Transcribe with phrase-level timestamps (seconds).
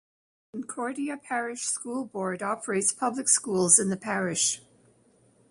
[0.51, 4.59] Concordia Parish School Board operates public schools in the parish.